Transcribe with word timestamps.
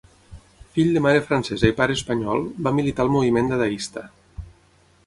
Fill 0.77 0.87
de 0.95 1.03
mare 1.07 1.21
francesa 1.27 1.69
i 1.73 1.75
pare 1.81 1.95
espanyol, 1.99 2.49
va 2.69 2.75
militar 2.79 3.07
al 3.07 3.15
moviment 3.19 3.55
dadaista. 3.55 4.09